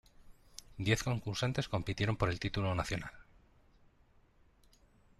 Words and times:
Diez 0.87 1.03
concursantes 1.03 1.69
compitieron 1.69 2.17
por 2.17 2.31
el 2.31 2.39
título 2.39 2.73
nacional. 2.73 3.13